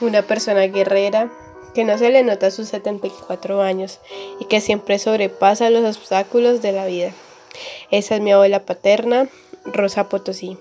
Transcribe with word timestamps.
una 0.00 0.22
persona 0.22 0.66
guerrera 0.66 1.30
que 1.74 1.84
no 1.84 1.98
se 1.98 2.10
le 2.10 2.22
nota 2.22 2.50
sus 2.50 2.68
74 2.68 3.62
años 3.62 4.00
y 4.38 4.44
que 4.46 4.60
siempre 4.60 4.98
sobrepasa 4.98 5.70
los 5.70 5.96
obstáculos 5.96 6.62
de 6.62 6.72
la 6.72 6.86
vida. 6.86 7.12
Esa 7.90 8.16
es 8.16 8.20
mi 8.20 8.32
abuela 8.32 8.60
paterna, 8.64 9.28
Rosa 9.64 10.08
Potosí. 10.08 10.56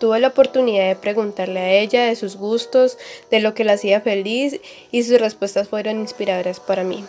Tuve 0.00 0.18
la 0.20 0.28
oportunidad 0.28 0.88
de 0.88 0.96
preguntarle 0.96 1.60
a 1.60 1.72
ella 1.72 2.06
de 2.06 2.16
sus 2.16 2.36
gustos, 2.36 2.98
de 3.30 3.40
lo 3.40 3.54
que 3.54 3.64
la 3.64 3.74
hacía 3.74 4.00
feliz 4.00 4.60
y 4.90 5.02
sus 5.02 5.20
respuestas 5.20 5.68
fueron 5.68 6.00
inspiradoras 6.00 6.60
para 6.60 6.84
mí. 6.84 7.04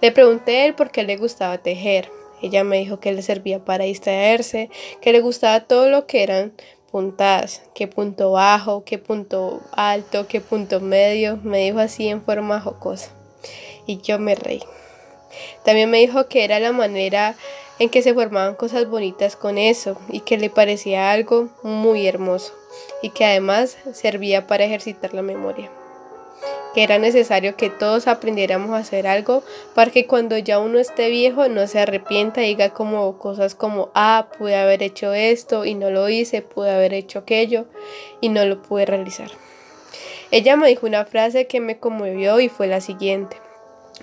Le 0.00 0.12
pregunté 0.12 0.58
a 0.58 0.66
él 0.66 0.74
por 0.74 0.90
qué 0.90 1.02
le 1.04 1.16
gustaba 1.16 1.58
tejer. 1.58 2.10
Ella 2.42 2.64
me 2.64 2.78
dijo 2.78 3.00
que 3.00 3.12
le 3.12 3.22
servía 3.22 3.58
para 3.64 3.84
distraerse, 3.84 4.68
que 5.00 5.12
le 5.12 5.20
gustaba 5.20 5.60
todo 5.60 5.88
lo 5.88 6.06
que 6.06 6.22
eran 6.22 6.52
puntadas, 6.94 7.60
qué 7.74 7.88
punto 7.88 8.30
bajo, 8.30 8.84
qué 8.84 8.98
punto 8.98 9.60
alto, 9.72 10.28
qué 10.28 10.40
punto 10.40 10.78
medio, 10.78 11.40
me 11.42 11.58
dijo 11.58 11.80
así 11.80 12.06
en 12.06 12.22
forma 12.22 12.60
jocosa. 12.60 13.10
Y 13.84 14.00
yo 14.00 14.20
me 14.20 14.36
reí. 14.36 14.62
También 15.64 15.90
me 15.90 15.98
dijo 15.98 16.28
que 16.28 16.44
era 16.44 16.60
la 16.60 16.70
manera 16.70 17.34
en 17.80 17.88
que 17.88 18.00
se 18.00 18.14
formaban 18.14 18.54
cosas 18.54 18.88
bonitas 18.88 19.34
con 19.34 19.58
eso 19.58 19.96
y 20.08 20.20
que 20.20 20.38
le 20.38 20.50
parecía 20.50 21.10
algo 21.10 21.48
muy 21.64 22.06
hermoso 22.06 22.52
y 23.02 23.10
que 23.10 23.24
además 23.24 23.76
servía 23.92 24.46
para 24.46 24.62
ejercitar 24.62 25.14
la 25.14 25.22
memoria 25.22 25.72
que 26.74 26.82
era 26.82 26.98
necesario 26.98 27.56
que 27.56 27.70
todos 27.70 28.08
aprendiéramos 28.08 28.70
a 28.70 28.78
hacer 28.78 29.06
algo 29.06 29.44
para 29.74 29.90
que 29.90 30.06
cuando 30.06 30.36
ya 30.36 30.58
uno 30.58 30.78
esté 30.78 31.08
viejo 31.08 31.48
no 31.48 31.66
se 31.66 31.78
arrepienta 31.78 32.42
y 32.42 32.48
diga 32.48 32.70
como 32.70 33.16
cosas 33.18 33.54
como, 33.54 33.90
ah, 33.94 34.28
pude 34.36 34.56
haber 34.56 34.82
hecho 34.82 35.14
esto 35.14 35.64
y 35.64 35.74
no 35.74 35.90
lo 35.90 36.08
hice, 36.08 36.42
pude 36.42 36.70
haber 36.70 36.92
hecho 36.92 37.20
aquello 37.20 37.66
y 38.20 38.28
no 38.28 38.44
lo 38.44 38.60
pude 38.60 38.86
realizar. 38.86 39.30
Ella 40.30 40.56
me 40.56 40.68
dijo 40.68 40.86
una 40.86 41.04
frase 41.04 41.46
que 41.46 41.60
me 41.60 41.78
conmovió 41.78 42.40
y 42.40 42.48
fue 42.48 42.66
la 42.66 42.80
siguiente. 42.80 43.36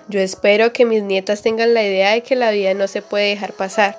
Yo 0.08 0.22
espero 0.22 0.72
que 0.72 0.86
mis 0.86 1.04
nietas 1.04 1.42
tengan 1.42 1.74
la 1.74 1.84
idea 1.84 2.12
de 2.12 2.24
que 2.24 2.36
la 2.36 2.52
vida 2.52 2.74
no 2.74 2.88
se 2.88 3.02
puede 3.02 3.30
dejar 3.30 3.54
pasar 3.54 3.98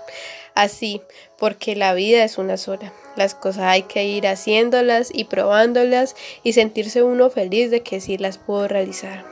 así, 0.55 1.03
porque 1.39 1.77
la 1.77 1.93
vida 1.93 2.25
es 2.25 2.39
una 2.39 2.57
sola. 2.57 2.93
Las 3.17 3.35
cosas 3.35 3.65
hay 3.65 3.83
que 3.83 4.05
ir 4.05 4.27
haciéndolas 4.27 5.11
y 5.13 5.25
probándolas 5.25 6.17
y 6.43 6.55
sentirse 6.55 7.03
uno 7.03 7.31
feliz 7.31 7.71
de 7.71 7.83
que 7.83 8.01
sí 8.01 8.17
las 8.19 8.39
puedo 8.39 8.69
realizar. 8.69 9.25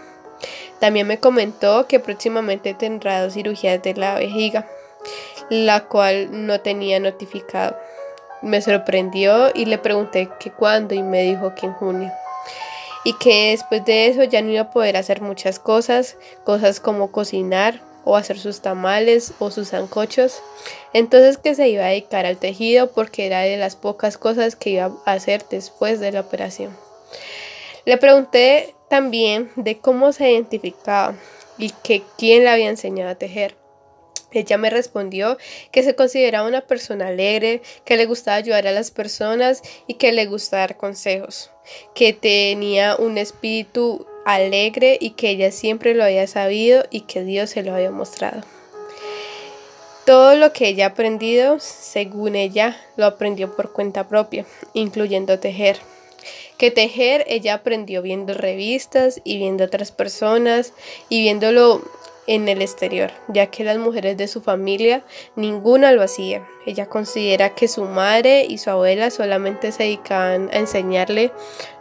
También 0.80 1.06
me 1.06 1.18
comentó 1.18 1.86
que 1.86 2.00
próximamente 2.00 2.74
tendrá 2.74 3.22
dos 3.22 3.34
cirugías 3.34 3.82
de 3.82 3.94
la 3.94 4.14
vejiga, 4.14 4.66
la 5.50 5.84
cual 5.86 6.46
no 6.46 6.60
tenía 6.60 7.00
notificado. 7.00 7.76
Me 8.42 8.62
sorprendió 8.62 9.50
y 9.54 9.66
le 9.66 9.76
pregunté 9.76 10.30
que 10.38 10.50
cuándo 10.50 10.94
y 10.94 11.02
me 11.02 11.22
dijo 11.22 11.54
que 11.54 11.66
en 11.66 11.74
junio. 11.74 12.12
Y 13.04 13.14
que 13.14 13.50
después 13.50 13.84
de 13.84 14.08
eso 14.08 14.24
ya 14.24 14.42
no 14.42 14.50
iba 14.50 14.62
a 14.62 14.70
poder 14.70 14.96
hacer 14.96 15.20
muchas 15.20 15.58
cosas, 15.58 16.16
cosas 16.44 16.80
como 16.80 17.10
cocinar, 17.10 17.80
o 18.04 18.16
hacer 18.16 18.38
sus 18.38 18.60
tamales 18.60 19.32
o 19.38 19.50
sus 19.50 19.70
zancochos. 19.70 20.42
Entonces 20.92 21.38
que 21.38 21.54
se 21.54 21.68
iba 21.68 21.84
a 21.84 21.88
dedicar 21.88 22.26
al 22.26 22.38
tejido 22.38 22.90
porque 22.92 23.26
era 23.26 23.40
de 23.40 23.56
las 23.56 23.76
pocas 23.76 24.18
cosas 24.18 24.56
que 24.56 24.70
iba 24.70 24.92
a 25.04 25.12
hacer 25.12 25.44
después 25.50 26.00
de 26.00 26.12
la 26.12 26.20
operación. 26.20 26.76
Le 27.84 27.96
pregunté 27.96 28.74
también 28.88 29.50
de 29.56 29.78
cómo 29.78 30.12
se 30.12 30.30
identificaba 30.30 31.14
y 31.58 31.70
que 31.82 32.02
quién 32.18 32.44
le 32.44 32.50
había 32.50 32.68
enseñado 32.68 33.10
a 33.10 33.14
tejer. 33.14 33.56
Ella 34.32 34.58
me 34.58 34.70
respondió 34.70 35.38
que 35.72 35.82
se 35.82 35.94
consideraba 35.94 36.46
una 36.46 36.60
persona 36.60 37.08
alegre, 37.08 37.62
que 37.84 37.96
le 37.96 38.06
gustaba 38.06 38.36
ayudar 38.36 38.66
a 38.66 38.72
las 38.72 38.90
personas 38.90 39.62
y 39.86 39.94
que 39.94 40.12
le 40.12 40.26
gustaba 40.26 40.60
dar 40.60 40.76
consejos, 40.76 41.50
que 41.94 42.12
tenía 42.12 42.96
un 42.96 43.18
espíritu 43.18 44.06
alegre 44.34 44.98
y 45.00 45.10
que 45.10 45.30
ella 45.30 45.50
siempre 45.52 45.94
lo 45.94 46.04
había 46.04 46.26
sabido 46.26 46.84
y 46.90 47.02
que 47.02 47.24
Dios 47.24 47.50
se 47.50 47.62
lo 47.62 47.74
había 47.74 47.91
mostrado. 47.91 48.42
Todo 50.06 50.34
lo 50.34 50.52
que 50.52 50.68
ella 50.68 50.86
ha 50.86 50.88
aprendido, 50.88 51.58
según 51.60 52.34
ella, 52.34 52.76
lo 52.96 53.06
aprendió 53.06 53.54
por 53.54 53.72
cuenta 53.72 54.08
propia, 54.08 54.44
incluyendo 54.72 55.38
tejer. 55.38 55.78
Que 56.58 56.70
tejer 56.70 57.24
ella 57.28 57.54
aprendió 57.54 58.02
viendo 58.02 58.34
revistas 58.34 59.20
y 59.24 59.38
viendo 59.38 59.64
otras 59.64 59.92
personas 59.92 60.72
y 61.08 61.20
viéndolo 61.20 61.82
en 62.26 62.48
el 62.48 62.62
exterior, 62.62 63.10
ya 63.28 63.46
que 63.46 63.64
las 63.64 63.78
mujeres 63.78 64.16
de 64.16 64.28
su 64.28 64.40
familia 64.40 65.02
ninguna 65.36 65.92
lo 65.92 66.02
hacía. 66.02 66.46
Ella 66.66 66.86
considera 66.86 67.54
que 67.54 67.66
su 67.66 67.84
madre 67.84 68.46
y 68.48 68.58
su 68.58 68.70
abuela 68.70 69.10
solamente 69.10 69.72
se 69.72 69.84
dedicaban 69.84 70.48
a 70.52 70.58
enseñarle 70.58 71.32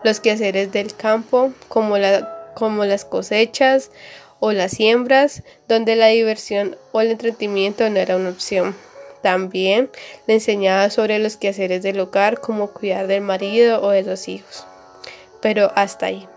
los 0.03 0.19
quehaceres 0.19 0.71
del 0.71 0.95
campo, 0.95 1.51
como, 1.67 1.97
la, 1.97 2.38
como 2.59 2.85
las 2.85 3.05
cosechas 3.05 3.89
o 4.39 4.51
las 4.51 4.73
siembras, 4.73 5.43
donde 5.67 5.95
la 5.95 6.07
diversión 6.07 6.77
o 6.91 7.01
el 7.01 7.11
entretenimiento 7.11 7.89
no 7.89 7.99
era 7.99 8.17
una 8.17 8.29
opción. 8.29 8.75
También 9.21 9.89
le 10.27 10.35
enseñaba 10.35 10.89
sobre 10.89 11.19
los 11.19 11.37
quehaceres 11.37 11.81
del 11.83 11.99
hogar, 11.99 12.39
como 12.39 12.71
cuidar 12.71 13.07
del 13.07 13.21
marido 13.21 13.81
o 13.81 13.89
de 13.89 14.03
los 14.03 14.27
hijos. 14.27 14.65
Pero 15.41 15.71
hasta 15.75 16.07
ahí 16.07 16.27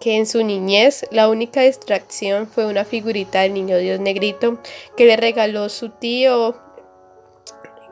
que 0.00 0.16
en 0.16 0.26
su 0.26 0.42
niñez 0.42 1.04
la 1.10 1.28
única 1.28 1.60
distracción 1.60 2.48
fue 2.48 2.64
una 2.64 2.86
figurita 2.86 3.42
del 3.42 3.52
niño 3.52 3.76
Dios 3.76 4.00
negrito 4.00 4.58
que 4.96 5.04
le 5.04 5.16
regaló 5.16 5.68
su 5.68 5.90
tío 5.90 6.58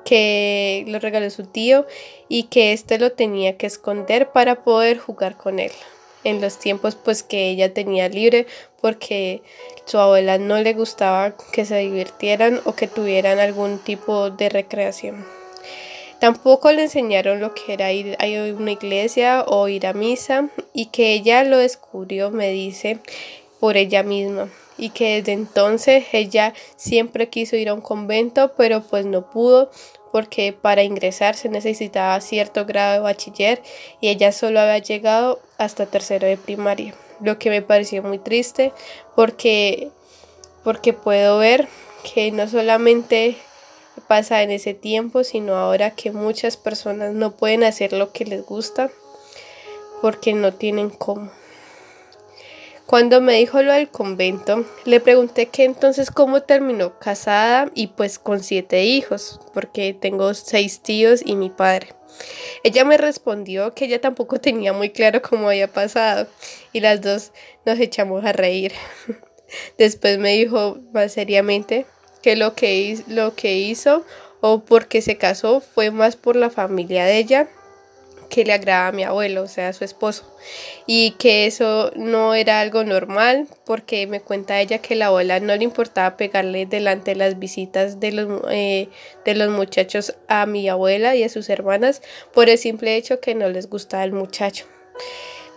que 0.07 0.85
lo 0.89 0.99
regaló 1.01 1.29
su 1.29 1.45
tío 1.45 1.87
y 2.29 2.45
que 2.45 2.73
éste 2.73 2.99
lo 2.99 3.13
tenía 3.13 3.59
que 3.59 3.67
esconder 3.67 4.31
para 4.33 4.65
poder 4.65 4.97
jugar 4.97 5.37
con 5.37 5.59
él 5.59 5.73
en 6.25 6.41
los 6.41 6.59
tiempos 6.59 6.97
pues 6.97 7.23
que 7.23 7.49
ella 7.51 7.73
tenía 7.73 8.09
libre 8.09 8.47
porque 8.81 9.43
su 9.85 9.99
abuela 9.99 10.39
no 10.39 10.59
le 10.61 10.75
gustaba 10.75 11.35
que 11.53 11.65
se 11.65 11.77
divirtieran 11.79 12.61
o 12.65 12.75
que 12.75 12.87
tuvieran 12.87 13.39
algún 13.39 13.79
tipo 13.79 14.31
de 14.31 14.49
recreación. 14.49 15.27
Tampoco 16.21 16.73
le 16.73 16.83
enseñaron 16.83 17.41
lo 17.41 17.55
que 17.55 17.73
era 17.73 17.93
ir 17.93 18.17
a 18.19 18.27
una 18.53 18.73
iglesia 18.73 19.45
o 19.47 19.69
ir 19.69 19.87
a 19.87 19.93
misa 19.93 20.49
y 20.73 20.87
que 20.87 21.13
ella 21.13 21.45
lo 21.45 21.59
descubrió, 21.59 22.31
me 22.31 22.51
dice, 22.51 22.99
por 23.61 23.77
ella 23.77 24.03
misma 24.03 24.49
y 24.79 24.91
que 24.91 25.17
desde 25.17 25.33
entonces 25.33 26.05
ella 26.13 26.55
siempre 26.77 27.29
quiso 27.29 27.57
ir 27.57 27.69
a 27.69 27.75
un 27.75 27.81
convento, 27.81 28.53
pero 28.57 28.83
pues 28.83 29.05
no 29.05 29.31
pudo 29.31 29.71
porque 30.11 30.55
para 30.55 30.83
ingresar 30.83 31.35
se 31.35 31.51
necesitaba 31.51 32.19
cierto 32.21 32.65
grado 32.65 32.95
de 32.95 33.01
bachiller 33.01 33.63
y 34.01 34.09
ella 34.09 34.33
solo 34.33 34.61
había 34.61 34.79
llegado 34.79 35.41
hasta 35.59 35.85
tercero 35.85 36.27
de 36.27 36.39
primaria, 36.39 36.95
lo 37.21 37.39
que 37.39 37.51
me 37.51 37.61
pareció 37.61 38.03
muy 38.03 38.19
triste 38.19 38.73
porque 39.15 39.91
porque 40.65 40.93
puedo 40.93 41.39
ver 41.39 41.69
que 42.15 42.31
no 42.31 42.49
solamente 42.49 43.37
pasa 44.07 44.43
en 44.43 44.51
ese 44.51 44.75
tiempo, 44.75 45.25
sino 45.25 45.57
ahora 45.57 45.91
que 45.91 46.13
muchas 46.13 46.57
personas 46.57 47.15
no 47.15 47.33
pueden 47.33 47.65
hacer 47.65 47.93
lo 47.93 48.13
que 48.13 48.25
les 48.25 48.45
gusta 48.45 48.91
porque 50.01 50.33
no 50.33 50.55
tienen 50.55 50.91
cómo. 50.91 51.31
Cuando 52.89 53.21
me 53.21 53.35
dijo 53.35 53.61
lo 53.61 53.75
del 53.75 53.91
convento, 53.91 54.65
le 54.87 54.99
pregunté 55.01 55.45
que 55.45 55.65
entonces 55.65 56.11
cómo 56.11 56.41
terminó 56.41 56.99
casada 56.99 57.71
y 57.75 57.89
pues 57.89 58.19
con 58.19 58.43
siete 58.43 58.85
hijos, 58.85 59.43
porque 59.53 59.93
tengo 59.93 60.33
seis 60.33 60.81
tíos 60.81 61.21
y 61.23 61.37
mi 61.37 61.51
padre. 61.51 61.89
Ella 62.65 62.87
me 62.87 62.97
respondió 62.97 63.75
que 63.75 63.85
ella 63.85 64.01
tampoco 64.01 64.41
tenía 64.41 64.73
muy 64.73 64.89
claro 64.89 65.21
cómo 65.21 65.51
había 65.51 65.69
pasado 65.69 66.29
y 66.73 66.81
las 66.81 67.03
dos 67.03 67.33
nos 67.67 67.79
echamos 67.79 68.25
a 68.25 68.33
reír. 68.33 68.73
Después 69.77 70.17
me 70.17 70.33
dijo 70.33 70.79
más 70.95 71.13
seriamente 71.13 71.85
que 72.23 72.37
lo 72.37 72.55
que, 72.55 73.03
hizo 73.59 74.03
o 74.41 74.65
porque 74.65 75.03
se 75.03 75.19
casó 75.19 75.61
fue 75.61 75.91
más 75.91 76.17
por 76.17 76.37
la 76.37 76.49
familia 76.49 77.05
de 77.05 77.19
ella 77.19 77.49
que 78.29 78.45
le 78.45 78.53
agrada 78.53 78.89
a 78.89 78.93
mi 78.93 79.05
abuelo, 79.05 79.43
o 79.43 79.49
sea, 79.49 79.69
a 79.69 79.73
su 79.73 79.85
esposo, 79.85 80.25
y 80.87 81.13
que 81.13 81.47
eso 81.47 81.91
no 81.97 82.35
era 82.35 82.61
algo 82.61 82.85
normal, 82.85 83.49
porque 83.65 84.07
me 84.07 84.21
cuenta 84.21 84.61
ella 84.61 84.79
que 84.79 84.95
la 84.95 85.07
abuela 85.07 85.41
no 85.41 85.57
le 85.57 85.65
importaba 85.65 86.17
pegarle 86.17 86.67
delante 86.67 87.13
de 87.13 87.17
las 87.17 87.39
visitas 87.39 88.01
de 88.01 88.13
los, 88.13 88.43
eh, 88.51 88.89
de 89.25 89.35
los 89.35 89.51
muchachos 89.51 90.15
a 90.29 90.47
mi 90.47 90.69
abuela 90.69 91.15
y 91.17 91.25
a 91.25 91.29
sus 91.29 91.49
hermanas 91.49 92.03
por 92.33 92.49
el 92.49 92.59
simple 92.59 92.97
hecho 92.97 93.21
que 93.21 93.35
no 93.35 93.49
les 93.49 93.69
gustaba 93.69 94.05
el 94.05 94.13
muchacho. 94.13 94.67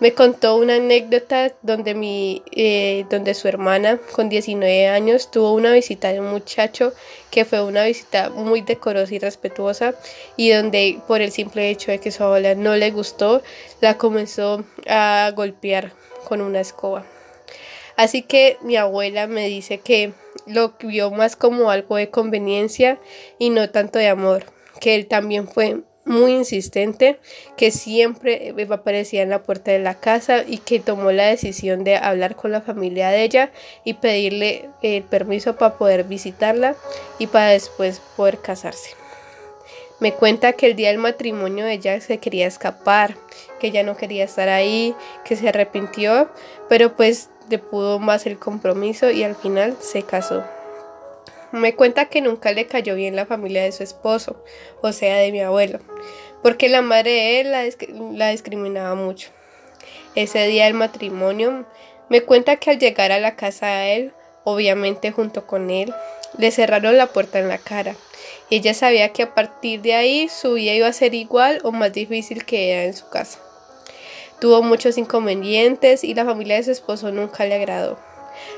Me 0.02 0.16
contó 0.16 0.56
una 0.56 0.78
anécdota 0.78 1.54
donde, 1.62 1.94
mi, 1.94 2.42
eh, 2.54 3.06
donde 3.12 3.36
su 3.36 3.48
hermana 3.48 4.00
con 4.14 4.30
19 4.30 4.88
años 4.88 5.30
tuvo 5.30 5.54
una 5.54 5.72
visita 5.74 6.12
de 6.12 6.20
un 6.20 6.32
muchacho 6.32 6.92
que 7.30 7.46
fue 7.46 7.62
una 7.62 7.84
visita 7.84 8.32
muy 8.32 8.62
decorosa 8.62 9.14
y 9.14 9.20
respetuosa 9.20 9.94
y 10.38 10.50
donde 10.50 11.00
por 11.08 11.22
el 11.22 11.32
simple 11.32 11.70
hecho 11.70 11.92
de 11.92 12.00
que 12.00 12.10
su 12.10 12.24
abuela 12.24 12.56
no 12.56 12.76
le 12.76 12.90
gustó, 12.90 13.44
la 13.80 14.00
comenzó 14.00 14.66
a 14.88 15.32
golpear 15.36 15.94
con 16.28 16.42
una 16.42 16.62
escoba. 16.62 17.06
Así 17.96 18.24
que 18.24 18.58
mi 18.64 18.78
abuela 18.78 19.28
me 19.28 19.48
dice 19.50 19.78
que 19.78 20.14
lo 20.48 20.74
vio 20.80 21.12
más 21.12 21.36
como 21.36 21.70
algo 21.70 21.98
de 21.98 22.10
conveniencia 22.10 22.98
y 23.38 23.52
no 23.52 23.70
tanto 23.70 24.00
de 24.00 24.08
amor, 24.08 24.46
que 24.80 24.96
él 24.96 25.06
también 25.06 25.48
fue 25.48 25.84
muy 26.12 26.34
insistente 26.34 27.20
que 27.58 27.72
siempre 27.72 28.54
aparecía 28.70 29.24
en 29.24 29.30
la 29.30 29.44
puerta 29.44 29.72
de 29.72 29.80
la 29.80 29.96
casa 29.96 30.44
y 30.46 30.60
que 30.60 30.80
tomó 30.80 31.12
la 31.12 31.26
decisión 31.26 31.84
de 31.84 31.96
hablar 31.96 32.36
con 32.36 32.52
la 32.52 32.62
familia 32.62 33.10
de 33.10 33.24
ella 33.24 33.52
y 33.84 33.96
pedirle 33.96 34.70
el 34.84 35.04
permiso 35.04 35.56
para 35.56 35.78
poder 35.78 36.04
visitarla 36.04 36.76
y 37.18 37.28
para 37.28 37.48
después 37.48 38.02
poder 38.16 38.40
casarse. 38.40 38.92
Me 40.00 40.14
cuenta 40.14 40.54
que 40.54 40.66
el 40.66 40.76
día 40.76 40.90
del 40.90 40.98
matrimonio 40.98 41.68
ella 41.68 42.02
se 42.02 42.18
quería 42.18 42.48
escapar, 42.48 43.16
que 43.60 43.68
ella 43.68 43.84
no 43.84 43.96
quería 43.96 44.24
estar 44.24 44.50
ahí, 44.50 44.96
que 45.24 45.36
se 45.36 45.48
arrepintió, 45.48 46.30
pero 46.70 46.96
pues 46.96 47.30
le 47.50 47.60
pudo 47.60 48.00
más 48.00 48.26
el 48.26 48.40
compromiso 48.40 49.12
y 49.12 49.24
al 49.24 49.36
final 49.36 49.78
se 49.80 50.02
casó. 50.02 50.44
Me 51.52 51.76
cuenta 51.76 52.06
que 52.06 52.22
nunca 52.22 52.52
le 52.54 52.66
cayó 52.66 52.96
bien 52.96 53.16
la 53.16 53.26
familia 53.26 53.64
de 53.64 53.74
su 53.74 53.84
esposo, 53.84 54.44
o 54.82 54.94
sea, 54.94 55.18
de 55.18 55.32
mi 55.32 55.42
abuelo, 55.42 55.80
porque 56.42 56.70
la 56.70 56.82
madre 56.82 57.12
de 57.12 57.40
él 57.42 57.52
la, 58.18 58.30
discriminaba 58.30 58.96
mucho. 58.96 59.30
Ese 60.16 60.48
día 60.48 60.66
del 60.66 60.74
matrimonio, 60.76 61.66
me 62.10 62.22
cuenta 62.22 62.56
que 62.56 62.72
al 62.72 62.80
llegar 62.80 63.12
a 63.12 63.20
la 63.20 63.36
casa 63.36 63.68
de 63.68 63.96
él, 63.96 64.14
obviamente 64.46 65.12
junto 65.12 65.46
con 65.46 65.70
él, 65.70 65.94
le 66.38 66.52
cerraron 66.52 66.98
la 66.98 67.08
puerta 67.08 67.40
en 67.40 67.50
la 67.50 67.58
cara. 67.58 67.96
Ella 68.50 68.74
sabía 68.74 69.10
que 69.10 69.24
a 69.24 69.34
partir 69.34 69.82
de 69.82 69.94
ahí 69.94 70.30
su 70.30 70.54
vida 70.54 70.74
iba 70.74 70.88
a 70.88 70.94
ser 70.94 71.14
igual 71.14 71.60
o 71.64 71.72
más 71.72 71.92
difícil 71.92 72.46
que 72.46 72.72
ella 72.72 72.86
en 72.86 72.94
su 72.94 73.10
casa. 73.10 73.40
Tuvo 74.40 74.64
muchos 74.64 74.98
inconvenientes 74.98 76.04
y 76.04 76.14
la 76.14 76.26
familia 76.26 76.56
de 76.56 76.64
su 76.64 76.72
esposo 76.72 77.12
nunca 77.12 77.46
le 77.46 77.56
agradó. 77.56 78.00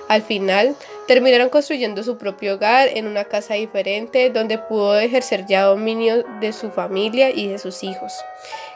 Al 0.08 0.22
final, 0.22 0.76
terminaron 1.08 1.50
construyendo 1.50 2.04
su 2.04 2.18
propio 2.18 2.56
hogar 2.56 2.90
en 2.90 3.08
una 3.08 3.26
casa 3.26 3.56
diferente 3.56 4.30
donde 4.30 4.58
pudo 4.58 5.00
ejercer 5.00 5.46
ya 5.46 5.64
dominio 5.64 6.24
de 6.40 6.54
su 6.54 6.72
familia 6.72 7.30
y 7.30 7.48
de 7.48 7.60
sus 7.60 7.84
hijos. 7.84 8.14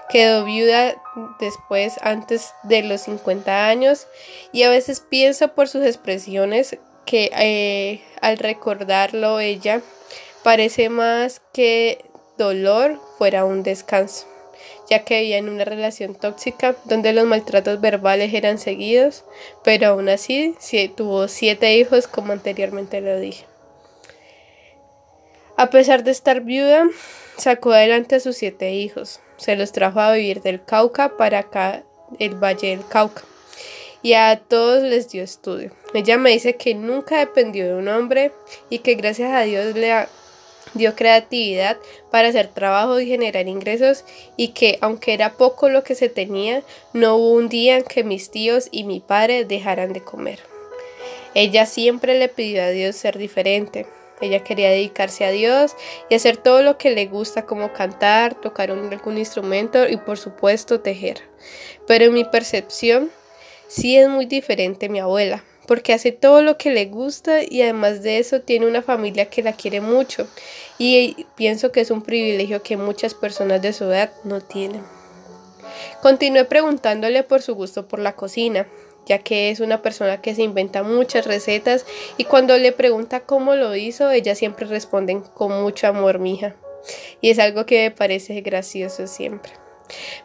Quedó 0.10 0.46
viuda 0.46 0.96
después, 1.40 1.96
antes 2.02 2.54
de 2.64 2.84
los 2.84 3.02
50 3.02 3.68
años, 3.68 4.08
y 4.54 4.64
a 4.64 4.70
veces 4.70 5.02
pienso 5.02 5.50
por 5.50 5.68
sus 5.68 5.86
expresiones 5.86 6.78
que 7.06 7.30
eh, 7.38 8.02
al 8.22 8.38
recordarlo 8.38 9.40
ella 9.40 9.82
parece 10.44 10.90
más 10.90 11.42
que 11.54 12.06
dolor 12.38 13.00
fuera 13.18 13.46
un 13.46 13.64
descanso 13.64 14.28
ya 14.90 15.04
que 15.04 15.22
vivía 15.22 15.38
en 15.38 15.50
una 15.50 15.66
relación 15.66 16.16
tóxica 16.16 16.76
donde 16.86 17.14
los 17.14 17.26
maltratos 17.26 17.82
verbales 17.82 18.34
eran 18.34 18.58
seguidos, 18.58 19.26
pero 19.64 19.88
aún 19.88 20.10
así 20.10 20.56
tuvo 20.96 21.28
siete 21.28 21.76
hijos 21.76 22.08
como 22.08 22.34
anteriormente 22.34 23.02
lo 23.02 23.20
dije. 23.20 23.46
A 25.56 25.72
pesar 25.72 26.04
de 26.04 26.12
estar 26.12 26.42
viuda, 26.42 26.86
sacó 27.36 27.72
adelante 27.72 28.16
a 28.16 28.20
sus 28.20 28.38
siete 28.38 28.74
hijos. 28.74 29.22
Se 29.38 29.56
los 29.56 29.72
trajo 29.72 30.00
a 30.00 30.14
vivir 30.14 30.42
del 30.42 30.64
Cauca 30.64 31.18
para 31.18 31.40
acá, 31.40 31.84
el 32.20 32.36
Valle 32.36 32.70
del 32.70 32.88
Cauca. 32.88 33.24
Y 34.04 34.14
a 34.14 34.40
todos 34.48 34.84
les 34.84 35.10
dio 35.10 35.24
estudio. 35.24 35.72
Ella 35.96 36.18
me 36.20 36.30
dice 36.30 36.56
que 36.58 36.76
nunca 36.76 37.18
dependió 37.18 37.66
de 37.66 37.74
un 37.74 37.88
hombre 37.88 38.32
y 38.70 38.80
que 38.80 38.94
gracias 38.94 39.34
a 39.34 39.42
Dios 39.42 39.76
le 39.76 39.92
dio 40.74 40.96
creatividad 40.96 41.78
para 42.12 42.30
hacer 42.30 42.48
trabajo 42.48 43.00
y 43.00 43.08
generar 43.08 43.48
ingresos 43.48 44.04
y 44.36 44.50
que 44.50 44.78
aunque 44.82 45.14
era 45.14 45.34
poco 45.34 45.70
lo 45.70 45.84
que 45.84 45.96
se 45.96 46.10
tenía, 46.10 46.64
no 46.94 47.16
hubo 47.16 47.32
un 47.32 47.50
día 47.50 47.78
en 47.78 47.84
que 47.84 48.04
mis 48.04 48.32
tíos 48.32 48.70
y 48.72 48.84
mi 48.84 49.00
padre 49.00 49.46
dejaran 49.46 49.94
de 49.94 50.04
comer. 50.04 50.40
Ella 51.34 51.66
siempre 51.66 52.18
le 52.18 52.30
pidió 52.30 52.64
a 52.64 52.70
Dios 52.70 52.96
ser 52.96 53.18
diferente. 53.18 53.86
Ella 54.20 54.44
quería 54.44 54.72
dedicarse 54.72 55.26
a 55.26 55.32
Dios 55.32 55.76
y 56.10 56.16
hacer 56.16 56.38
todo 56.38 56.64
lo 56.64 56.78
que 56.80 56.90
le 56.90 57.06
gusta 57.06 57.46
como 57.46 57.72
cantar, 57.74 58.34
tocar 58.34 58.72
algún 58.72 59.18
instrumento 59.18 59.88
y 59.88 59.98
por 59.98 60.18
supuesto 60.18 60.80
tejer. 60.80 61.22
Pero 61.86 62.06
en 62.06 62.14
mi 62.14 62.24
percepción 62.24 63.12
sí 63.68 63.96
es 63.96 64.10
muy 64.10 64.26
diferente 64.26 64.90
mi 64.90 65.00
abuela 65.00 65.44
porque 65.68 65.94
hace 65.94 66.12
todo 66.12 66.42
lo 66.42 66.58
que 66.58 66.72
le 66.72 66.86
gusta 66.86 67.44
y 67.44 67.62
además 67.62 68.02
de 68.02 68.18
eso 68.20 68.42
tiene 68.42 68.66
una 68.66 68.82
familia 68.82 69.30
que 69.30 69.44
la 69.44 69.54
quiere 69.54 69.82
mucho 69.82 70.28
y 70.80 71.26
pienso 71.36 71.72
que 71.72 71.82
es 71.82 71.92
un 71.92 72.02
privilegio 72.02 72.64
que 72.64 72.78
muchas 72.78 73.14
personas 73.14 73.62
de 73.62 73.74
su 73.74 73.84
edad 73.86 74.12
no 74.24 74.42
tienen. 74.42 74.82
Continué 76.02 76.46
preguntándole 76.46 77.24
por 77.24 77.42
su 77.42 77.54
gusto 77.54 77.88
por 77.88 78.00
la 78.00 78.16
cocina, 78.16 78.68
ya 79.06 79.20
que 79.20 79.52
es 79.52 79.60
una 79.60 79.82
persona 79.82 80.22
que 80.22 80.36
se 80.36 80.44
inventa 80.44 80.84
muchas 80.84 81.26
recetas 81.26 81.86
y 82.18 82.26
cuando 82.26 82.58
le 82.58 82.72
pregunta 82.72 83.22
cómo 83.22 83.56
lo 83.56 83.76
hizo, 83.76 84.10
ella 84.12 84.36
siempre 84.36 84.66
responde 84.66 85.22
con 85.34 85.62
mucho 85.62 85.88
amor, 85.88 86.20
mija. 86.20 86.56
Y 87.20 87.30
es 87.30 87.40
algo 87.40 87.66
que 87.66 87.90
me 87.90 87.92
parece 87.92 88.40
gracioso 88.42 89.08
siempre. 89.08 89.67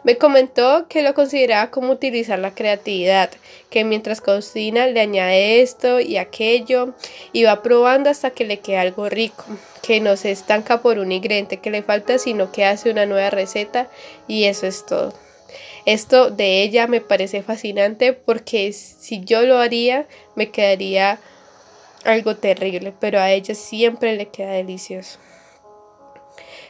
Me 0.03 0.17
comentó 0.17 0.87
que 0.87 1.03
lo 1.03 1.13
consideraba 1.13 1.71
como 1.71 1.91
utilizar 1.91 2.39
la 2.39 2.53
creatividad, 2.53 3.29
que 3.69 3.83
mientras 3.83 4.21
cocina 4.21 4.87
le 4.87 4.99
añade 4.99 5.61
esto 5.61 5.99
y 5.99 6.17
aquello 6.17 6.93
y 7.31 7.43
va 7.43 7.61
probando 7.61 8.09
hasta 8.09 8.31
que 8.31 8.45
le 8.45 8.59
quede 8.59 8.77
algo 8.77 9.09
rico, 9.09 9.45
que 9.81 9.99
no 9.99 10.17
se 10.17 10.31
estanca 10.31 10.81
por 10.81 10.99
un 10.99 11.11
ingrediente 11.11 11.57
que 11.57 11.71
le 11.71 11.83
falta, 11.83 12.17
sino 12.17 12.51
que 12.51 12.65
hace 12.65 12.89
una 12.89 13.05
nueva 13.05 13.29
receta 13.29 13.89
y 14.27 14.45
eso 14.45 14.67
es 14.67 14.85
todo. 14.85 15.13
Esto 15.85 16.29
de 16.29 16.63
ella 16.63 16.87
me 16.87 17.01
parece 17.01 17.43
fascinante 17.43 18.13
porque 18.13 18.71
si 18.73 19.23
yo 19.23 19.43
lo 19.43 19.59
haría 19.59 20.07
me 20.35 20.49
quedaría 20.49 21.19
algo 22.05 22.35
terrible, 22.35 22.93
pero 22.99 23.19
a 23.19 23.31
ella 23.31 23.55
siempre 23.55 24.15
le 24.15 24.27
queda 24.27 24.51
delicioso. 24.51 25.19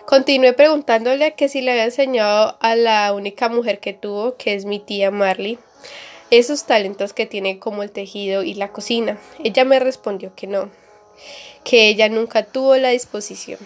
Continué 0.05 0.51
preguntándole 0.51 1.33
que 1.33 1.47
si 1.47 1.61
le 1.61 1.71
había 1.71 1.85
enseñado 1.85 2.57
a 2.59 2.75
la 2.75 3.13
única 3.13 3.47
mujer 3.47 3.79
que 3.79 3.93
tuvo, 3.93 4.35
que 4.35 4.53
es 4.53 4.65
mi 4.65 4.79
tía 4.79 5.11
Marley, 5.11 5.57
esos 6.29 6.65
talentos 6.65 7.13
que 7.13 7.25
tiene 7.25 7.57
como 7.57 7.83
el 7.83 7.91
tejido 7.91 8.43
y 8.43 8.53
la 8.53 8.71
cocina. 8.71 9.17
Ella 9.43 9.63
me 9.63 9.79
respondió 9.79 10.33
que 10.35 10.45
no, 10.45 10.69
que 11.63 11.87
ella 11.87 12.09
nunca 12.09 12.43
tuvo 12.43 12.75
la 12.75 12.89
disposición. 12.89 13.59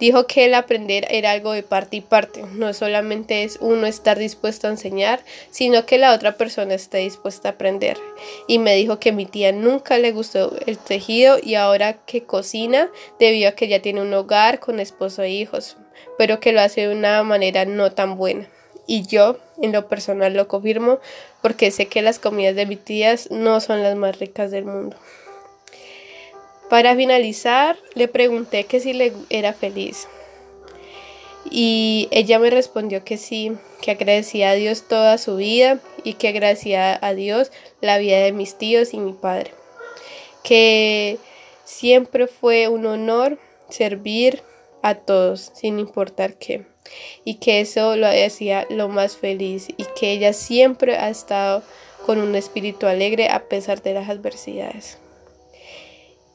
Dijo 0.00 0.26
que 0.26 0.44
el 0.44 0.54
aprender 0.54 1.06
era 1.10 1.32
algo 1.32 1.52
de 1.52 1.62
parte 1.62 1.96
y 1.96 2.00
parte, 2.00 2.44
no 2.52 2.72
solamente 2.72 3.42
es 3.42 3.58
uno 3.60 3.86
estar 3.86 4.18
dispuesto 4.18 4.68
a 4.68 4.70
enseñar, 4.70 5.20
sino 5.50 5.86
que 5.86 5.98
la 5.98 6.14
otra 6.14 6.36
persona 6.36 6.74
esté 6.74 6.98
dispuesta 6.98 7.48
a 7.48 7.52
aprender. 7.52 7.96
Y 8.46 8.58
me 8.60 8.76
dijo 8.76 9.00
que 9.00 9.12
mi 9.12 9.26
tía 9.26 9.50
nunca 9.52 9.98
le 9.98 10.12
gustó 10.12 10.56
el 10.66 10.78
tejido 10.78 11.38
y 11.42 11.56
ahora 11.56 11.94
que 11.94 12.22
cocina, 12.22 12.90
debido 13.18 13.48
a 13.48 13.52
que 13.52 13.68
ya 13.68 13.80
tiene 13.80 14.02
un 14.02 14.14
hogar 14.14 14.60
con 14.60 14.78
esposo 14.78 15.22
e 15.22 15.30
hijos, 15.30 15.76
pero 16.16 16.38
que 16.38 16.52
lo 16.52 16.60
hace 16.60 16.82
de 16.82 16.94
una 16.94 17.22
manera 17.24 17.64
no 17.64 17.90
tan 17.90 18.16
buena. 18.16 18.48
Y 18.86 19.06
yo, 19.06 19.38
en 19.60 19.72
lo 19.72 19.86
personal, 19.86 20.34
lo 20.34 20.48
confirmo 20.48 20.98
porque 21.42 21.70
sé 21.70 21.86
que 21.86 22.02
las 22.02 22.18
comidas 22.18 22.56
de 22.56 22.66
mi 22.66 22.76
tías 22.76 23.30
no 23.30 23.60
son 23.60 23.82
las 23.82 23.96
más 23.96 24.18
ricas 24.18 24.50
del 24.50 24.64
mundo. 24.64 24.96
Para 26.68 26.94
finalizar, 26.94 27.78
le 27.94 28.08
pregunté 28.08 28.64
que 28.64 28.80
si 28.80 28.92
le 28.92 29.12
era 29.30 29.52
feliz. 29.52 30.06
Y 31.50 32.08
ella 32.10 32.38
me 32.38 32.50
respondió 32.50 33.04
que 33.04 33.16
sí, 33.16 33.52
que 33.80 33.92
agradecía 33.92 34.50
a 34.50 34.54
Dios 34.54 34.86
toda 34.86 35.16
su 35.16 35.36
vida 35.36 35.80
y 36.04 36.14
que 36.14 36.28
agradecía 36.28 36.98
a 37.00 37.14
Dios 37.14 37.50
la 37.80 37.96
vida 37.96 38.18
de 38.18 38.32
mis 38.32 38.56
tíos 38.56 38.92
y 38.92 38.98
mi 38.98 39.12
padre. 39.12 39.52
Que 40.42 41.18
siempre 41.64 42.26
fue 42.26 42.68
un 42.68 42.84
honor 42.84 43.38
servir 43.70 44.42
a 44.82 44.94
todos, 44.94 45.52
sin 45.54 45.78
importar 45.78 46.34
qué. 46.34 46.66
Y 47.24 47.34
que 47.34 47.60
eso 47.60 47.96
lo 47.96 48.06
hacía 48.08 48.66
lo 48.68 48.88
más 48.88 49.16
feliz 49.16 49.68
y 49.76 49.84
que 49.98 50.12
ella 50.12 50.32
siempre 50.32 50.96
ha 50.96 51.08
estado 51.08 51.62
con 52.04 52.18
un 52.18 52.34
espíritu 52.34 52.86
alegre 52.86 53.28
a 53.28 53.48
pesar 53.48 53.82
de 53.82 53.94
las 53.94 54.08
adversidades. 54.08 54.98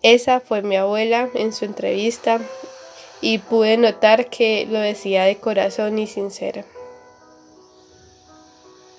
Esa 0.03 0.41
fue 0.41 0.62
mi 0.62 0.75
abuela 0.75 1.29
en 1.33 1.53
su 1.53 1.63
entrevista 1.63 2.39
y 3.22 3.38
pude 3.38 3.77
notar 3.77 4.29
que 4.29 4.67
lo 4.69 4.79
decía 4.79 5.24
de 5.24 5.38
corazón 5.38 5.98
y 5.98 6.07
sincera. 6.07 6.65